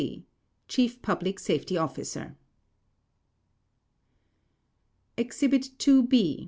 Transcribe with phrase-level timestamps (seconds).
[0.01, 0.25] C.
[0.67, 2.35] Chief Public Safety Officer
[5.15, 6.39] Exhibit II B.